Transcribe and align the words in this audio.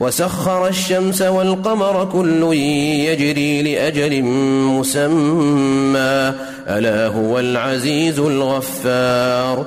وسخر 0.00 0.68
الشمس 0.68 1.22
والقمر 1.22 2.08
كل 2.12 2.42
يجري 3.04 3.62
لأجل 3.62 4.22
مسمى. 4.22 6.32
ألا 6.68 7.06
هو 7.06 7.38
العزيز 7.38 8.18
الغفار. 8.18 9.66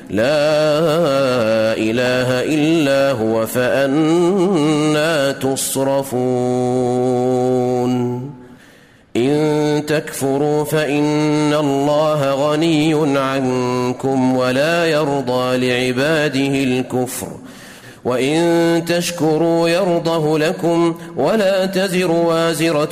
لا 0.11 1.73
إله 1.77 2.43
إلا 2.43 3.11
هو 3.11 3.45
فأنا 3.45 5.31
تصرفون. 5.31 6.21
إن 9.17 9.83
تكفروا 9.87 10.63
فإن 10.63 11.53
الله 11.53 12.33
غني 12.33 13.19
عنكم 13.19 14.37
ولا 14.37 14.85
يرضى 14.85 15.57
لعباده 15.57 16.63
الكفر. 16.63 17.27
وان 18.05 18.85
تشكروا 18.85 19.69
يرضه 19.69 20.39
لكم 20.39 20.95
ولا 21.17 21.65
تزر 21.65 22.11
وازره 22.11 22.89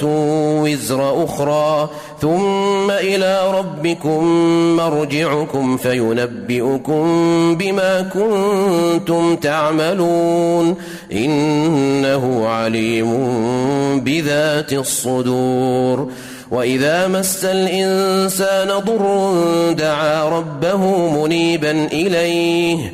وزر 0.63 1.23
أخرى 1.23 1.89
ثم 2.21 2.92
إلى 2.92 3.52
ربكم 3.53 4.23
مرجعكم 4.75 5.77
فينبئكم 5.77 7.05
بما 7.55 8.02
كنتم 8.02 9.36
تعملون 9.36 10.75
انه 11.11 12.47
عليم 12.47 13.09
بذات 13.99 14.73
الصدور 14.73 16.11
واذا 16.52 17.08
مس 17.08 17.45
الانسان 17.45 18.67
ضر 18.67 19.33
دعا 19.73 20.30
ربه 20.30 20.77
منيبا 21.23 21.71
اليه 21.71 22.93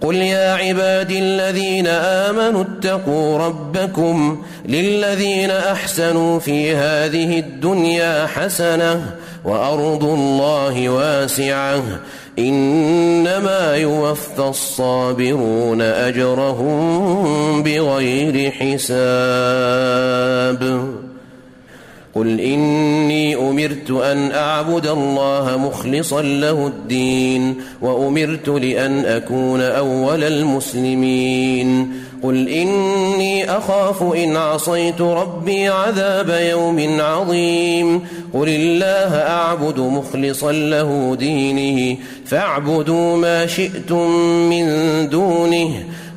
قل 0.00 0.14
يا 0.14 0.54
عبادي 0.54 1.18
الذين 1.18 1.86
آمنوا 1.86 2.62
اتقوا 2.62 3.38
ربكم 3.38 4.42
للذين 4.68 5.50
أحسنوا 5.50 6.38
في 6.38 6.74
هذه 6.76 7.38
الدنيا 7.38 8.26
حسنة 8.26 9.16
وأرض 9.44 10.04
الله 10.04 10.88
واسعة 10.88 11.82
إنما 12.38 13.76
يوفى 13.76 14.38
الصابرون 14.38 15.82
أجرهم 15.82 17.62
بغير 17.62 18.50
حساب 18.50 19.78
قل 22.14 22.40
إني 22.40 23.36
أمرت 23.36 23.90
أن 23.90 24.32
أعبد 24.32 24.86
الله 24.86 25.56
مخلصا 25.56 26.22
له 26.22 26.66
الدين 26.66 27.54
وأمرت 27.82 28.48
لأن 28.48 29.04
أكون 29.04 29.60
أول 29.60 30.24
المسلمين. 30.24 31.92
قل 32.22 32.48
إني 32.48 33.50
أخاف 33.50 34.02
إن 34.02 34.36
عصيت 34.36 35.00
ربي 35.00 35.68
عذاب 35.68 36.28
يوم 36.50 37.00
عظيم. 37.00 38.00
قل 38.34 38.48
الله 38.48 39.16
أعبد 39.16 39.78
مخلصا 39.78 40.52
له 40.52 41.16
دينه 41.20 41.96
فاعبدوا 42.26 43.16
ما 43.16 43.46
شئتم 43.46 44.10
من 44.50 44.66
دونه. 45.08 45.84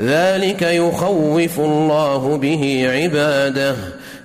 ذلك 0.00 0.62
يخوف 0.62 1.60
الله 1.60 2.36
به 2.36 2.88
عباده. 2.90 3.76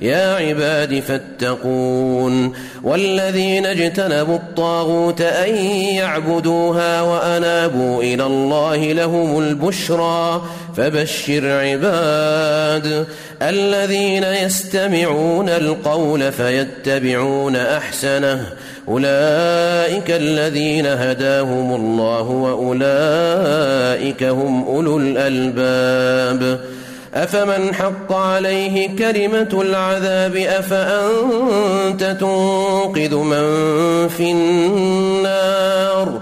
يا 0.01 0.35
عباد 0.35 0.99
فاتقون. 0.99 2.53
والذين 2.83 3.65
اجتنبوا 3.65 4.35
الطاغوت 4.35 5.21
أن 5.21 5.55
يعبدوها 5.95 7.01
وأنابوا 7.01 8.03
إلى 8.03 8.25
الله 8.25 8.93
لهم 8.93 9.39
البشرى. 9.39 10.41
فبشر 10.77 11.51
عباد 11.51 13.05
الذين 13.41 14.23
يستمعون 14.23 15.49
القول 15.49 16.31
فيتبعون 16.31 17.55
أحسنه. 17.55 18.47
أولئك 18.87 20.11
الذين 20.11 20.85
هداهم 20.85 21.75
الله 21.75 22.21
وأولئك 22.21 24.23
هم 24.23 24.63
أولو 24.63 24.97
الألباب. 24.97 26.59
أفمن 27.13 27.75
حق 27.75 28.13
عليه 28.13 28.95
كلمة 28.95 29.61
العذاب 29.61 30.35
أفأنت 30.35 32.17
تنقذ 32.19 33.15
من 33.15 33.43
في 34.07 34.31
النار؟ 34.31 36.21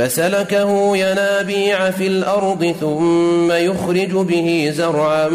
فسلكه 0.00 0.96
ينابيع 0.96 1.90
في 1.90 2.06
الأرض 2.06 2.74
ثم 2.80 3.52
يخرج 3.52 4.10
به 4.10 4.72
زرعا 4.74 5.28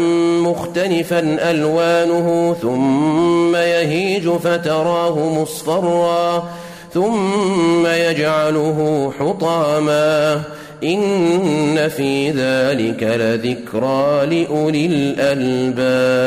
مختلفا 0.44 1.50
ألوانه 1.50 2.56
ثم 2.62 3.56
يهيج 3.56 4.28
فتراه 4.28 5.40
مصفرا 5.40 6.48
ثم 6.94 7.86
يجعله 7.86 9.12
حطاما 9.18 10.42
إن 10.84 11.88
في 11.88 12.30
ذلك 12.30 13.02
لذكرى 13.02 14.26
لأولي 14.26 14.86
الألباب 14.86 16.26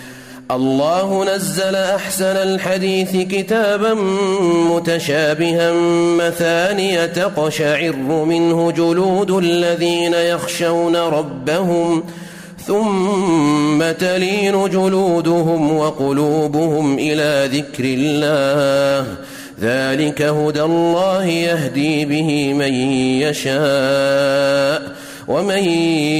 الله 0.55 1.35
نزل 1.35 1.75
أحسن 1.75 2.25
الحديث 2.25 3.17
كتابا 3.17 3.93
متشابها 4.71 5.71
مثانية 6.17 7.05
تقشعر 7.05 7.95
منه 8.25 8.71
جلود 8.71 9.31
الذين 9.31 10.13
يخشون 10.13 10.95
ربهم 10.95 12.03
ثم 12.67 13.91
تلين 13.91 14.69
جلودهم 14.69 15.77
وقلوبهم 15.77 16.99
إلى 16.99 17.49
ذكر 17.53 17.83
الله. 17.83 19.07
ذلك 19.61 20.21
هدى 20.21 20.61
الله 20.61 21.25
يهدي 21.25 22.05
به 22.05 22.53
من 22.53 22.73
يشاء 23.21 24.81
ومن 25.27 25.63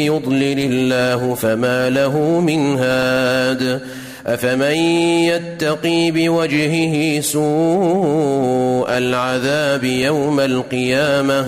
يضلل 0.08 0.60
الله 0.60 1.36
فما 1.36 1.90
له 1.90 2.20
من 2.40 2.78
هاد. 2.78 3.82
أفمن 4.28 4.76
يتقي 5.32 6.12
بوجهه 6.12 7.22
سوء 7.22 8.98
العذاب 8.98 9.84
يوم 9.84 10.40
القيامة 10.40 11.48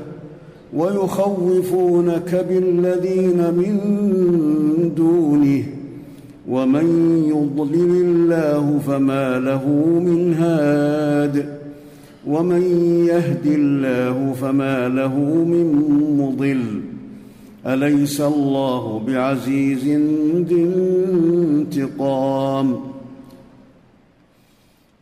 ويخوفونك 0.73 2.45
بالذين 2.49 3.37
من 3.37 3.79
دونه 4.95 5.63
ومن 6.49 6.87
يضلل 7.27 8.01
الله 8.01 8.79
فما 8.87 9.39
له 9.39 9.67
من 9.99 10.33
هاد 10.33 11.45
ومن 12.27 12.61
يهد 13.07 13.45
الله 13.45 14.33
فما 14.41 14.89
له 14.89 15.15
من 15.43 15.65
مضل 16.17 16.81
أليس 17.65 18.21
الله 18.21 19.01
بعزيز 19.07 19.83
ذي 19.83 20.63
انتقام 21.65 22.75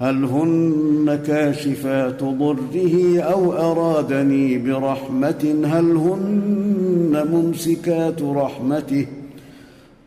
هل 0.00 0.24
هن 0.24 1.18
كاشفات 1.26 2.24
ضره 2.24 3.20
أو 3.20 3.52
أرادني 3.52 4.58
برحمة؟ 4.58 5.64
هل 5.64 5.96
هن 5.96 7.26
ممسكات 7.32 8.22
رحمته؟ 8.22 9.06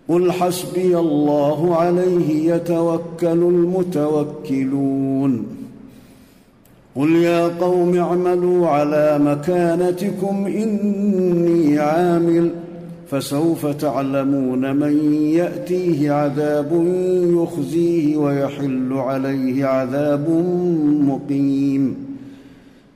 قل 0.10 0.32
حسبي 0.32 0.98
الله 0.98 1.76
عليه 1.76 2.54
يتوكل 2.54 3.28
المتوكلون. 3.54 5.46
قل 6.96 7.16
يا 7.16 7.48
قوم 7.48 7.98
اعملوا 7.98 8.68
على 8.68 9.20
مكانتكم 9.20 10.46
إني 10.46 11.80
عامل 11.80 12.52
فسوف 13.12 13.66
تعلمون 13.66 14.76
من 14.76 15.14
يأتيه 15.14 16.12
عذاب 16.12 16.86
يخزيه 17.34 18.18
ويحل 18.18 18.94
عليه 18.94 19.66
عذاب 19.66 20.30
مقيم. 21.04 21.96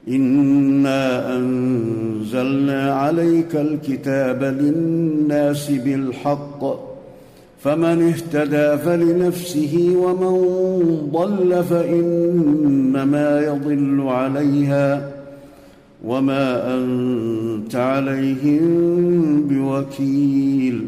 إنا 0.07 1.35
أنزلنا 1.37 2.93
عليك 2.93 3.55
الكتاب 3.55 4.43
للناس 4.43 5.71
بالحق 5.71 6.93
فمن 7.59 8.13
اهتدى 8.13 8.77
فلنفسه 8.77 9.95
ومن 9.97 10.35
ضل 11.13 11.63
فإنما 11.63 13.41
يضل 13.41 14.01
عليها. 14.07 15.12
وما 16.03 16.75
انت 16.77 17.75
عليهم 17.75 18.63
بوكيل 19.47 20.87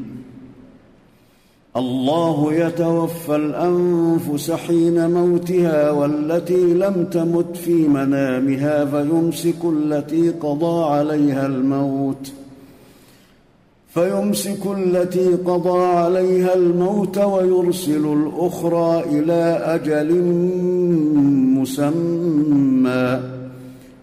الله 1.78 2.54
يتوفى 2.54 3.36
الانفس 3.36 4.52
حين 4.52 5.12
موتها 5.12 5.92
والتي 5.92 6.74
لم 6.74 7.08
تمت 7.12 7.58
في 7.58 7.88
منامها 7.88 8.86
فيمسك 8.86 9.66
التي 9.66 10.30
قضى 10.30 10.84
عليها 10.84 11.46
الموت 11.46 12.32
فيمسك 13.94 14.66
التي 14.78 15.30
قضى 15.36 15.84
عليها 15.84 16.56
الموت 16.56 17.18
ويرسل 17.18 18.06
الاخرى 18.06 19.04
إلى 19.10 19.62
أجل 19.66 20.22
مسمى 21.60 23.35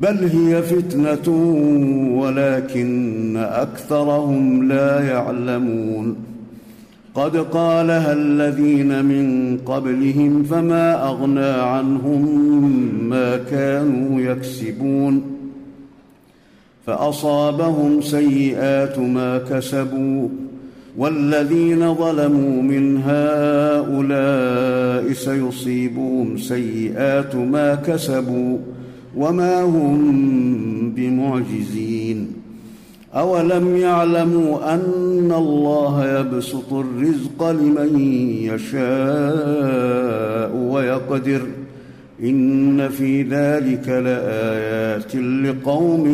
بل 0.00 0.24
هي 0.24 0.62
فتنة 0.62 1.28
ولكن 2.14 3.36
أكثرهم 3.36 4.68
لا 4.68 5.08
يعلمون. 5.08 6.16
قد 7.14 7.36
قالها 7.36 8.12
الذين 8.12 9.04
من 9.04 9.58
قبلهم 9.66 10.42
فما 10.42 11.08
أغنى 11.08 11.40
عنهم 11.40 12.22
ما 13.08 13.36
كانوا 13.36 14.20
يكسبون. 14.20 15.22
فأصابهم 16.86 18.00
سيئات 18.00 18.98
ما 18.98 19.38
كسبوا. 19.38 20.28
والذين 20.96 21.94
ظلموا 21.94 22.62
من 22.62 23.02
هؤلاء 23.06 25.12
سيصيبهم 25.12 26.36
سيئات 26.36 27.36
ما 27.36 27.74
كسبوا. 27.74 28.58
وما 29.18 29.62
هم 29.62 30.92
بمعجزين 30.96 32.26
أولم 33.14 33.76
يعلموا 33.76 34.74
أن 34.74 35.32
الله 35.32 36.20
يبسط 36.20 36.72
الرزق 36.72 37.50
لمن 37.50 38.00
يشاء 38.42 38.78
ويقدر 40.56 41.42
إن 42.22 42.88
في 42.88 43.22
ذلك 43.22 43.88
لآيات 43.88 45.16
لقوم 45.16 46.06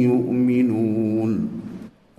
يؤمنون 0.00 1.01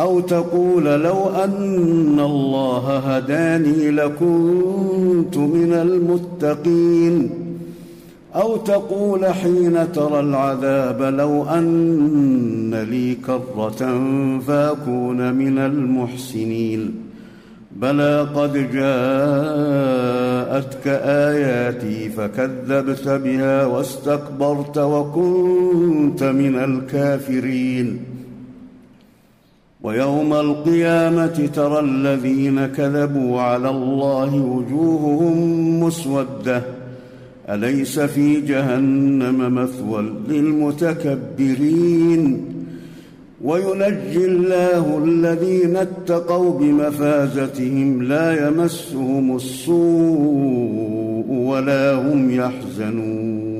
أو 0.00 0.20
تقول 0.20 0.84
لو 0.84 1.28
أن 1.44 2.20
الله 2.20 2.98
هداني 2.98 3.90
لكنت 3.90 5.36
من 5.36 5.72
المتقين. 5.72 7.30
أو 8.34 8.56
تقول 8.56 9.26
حين 9.26 9.92
ترى 9.92 10.20
العذاب 10.20 11.02
لو 11.02 11.44
أن 11.44 12.74
لي 12.90 13.14
كرة 13.14 14.00
فأكون 14.46 15.34
من 15.34 15.58
المحسنين. 15.58 16.94
بلى 17.76 18.28
قد 18.34 18.52
جاءتك 18.52 18.86
آياتي 21.04 22.08
فكذبت 22.08 23.08
بها 23.08 23.66
واستكبرت 23.66 24.78
وكنت 24.78 26.22
من 26.22 26.56
الكافرين. 26.56 28.09
ويوم 29.82 30.34
القيامة 30.34 31.48
ترى 31.54 31.80
الذين 31.80 32.66
كذبوا 32.66 33.40
على 33.40 33.70
الله 33.70 34.34
وجوههم 34.34 35.80
مسودة. 35.80 36.62
أليس 37.48 38.00
في 38.00 38.40
جهنم 38.40 39.54
مثوى 39.54 40.12
للمتكبرين؟ 40.28 42.44
وينجي 43.44 44.26
الله 44.26 44.98
الذين 45.04 45.76
اتقوا 45.76 46.58
بمفازتهم 46.58 48.02
لا 48.02 48.48
يمسهم 48.48 49.36
السوء 49.36 51.26
ولا 51.30 51.94
هم 51.94 52.30
يحزنون. 52.30 53.59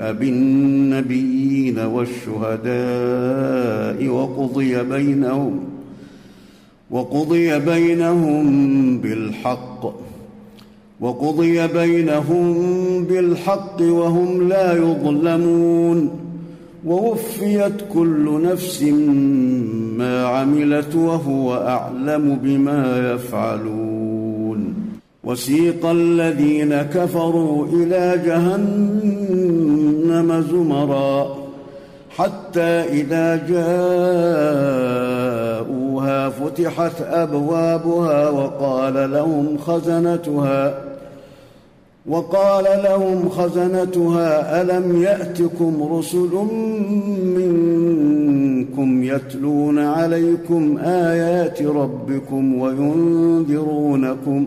بالنبيين 0.00 1.78
والشهداء 1.78 2.70
وقضي 4.08 4.82
بينهم 4.82 5.60
وقضي 6.90 7.58
بينهم 7.58 8.98
بالحق 8.98 9.94
وقضي 11.00 11.66
بينهم 11.66 12.54
بالحق 13.04 13.76
وهم 13.80 14.48
لا 14.48 14.76
يظلمون 14.76 16.10
ووفيت 16.86 17.72
كل 17.94 18.42
نفس 18.42 18.82
ما 19.98 20.26
عملت 20.26 20.94
وهو 20.94 21.54
أعلم 21.54 22.38
بما 22.42 23.12
يفعلون. 23.14 24.74
وسيق 25.24 25.86
الذين 25.86 26.82
كفروا 26.82 27.66
إلى 27.66 28.22
جهنم 28.26 29.49
زمرا 30.50 31.36
حتى 32.16 32.60
إذا 33.00 33.36
جاءوها 33.48 33.80
فتحت 36.28 37.02
أبوابها 37.02 38.30
وقال 38.30 39.10
لهم 39.12 39.58
خزنتها 39.58 40.74
وقال 42.06 42.64
لهم 42.64 43.28
خزنتها 43.28 44.62
ألم 44.62 45.02
يأتكم 45.02 45.88
رسل 45.92 46.46
منكم 47.36 49.02
يتلون 49.02 49.78
عليكم 49.78 50.78
آيات 50.78 51.62
ربكم 51.62 52.60
وينذرونكم 52.60 54.46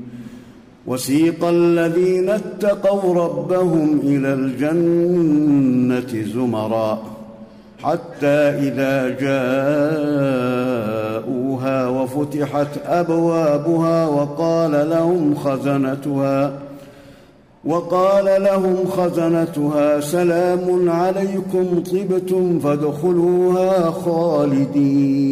وسيق 0.91 1.45
الذين 1.45 2.29
اتقوا 2.29 3.13
ربهم 3.13 3.99
إلى 4.03 4.33
الجنة 4.33 6.23
زمرا 6.33 7.01
حتى 7.83 8.35
إذا 8.67 9.09
جاءوها 11.21 11.87
وفتحت 11.87 12.67
أبوابها 12.85 14.07
وقال 14.07 14.89
لهم 14.89 15.35
خزنتها 15.35 16.53
وقال 17.65 18.43
لهم 18.43 18.75
خزنتها 18.87 19.99
سلام 19.99 20.89
عليكم 20.89 21.83
طبتم 21.83 22.59
فادخلوها 22.59 23.91
خالدين 23.91 25.31